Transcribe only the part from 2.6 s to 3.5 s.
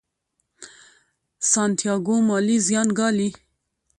زیان ګالي.